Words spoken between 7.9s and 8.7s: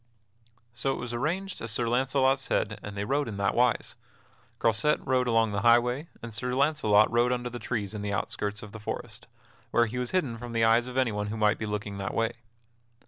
in the outskirts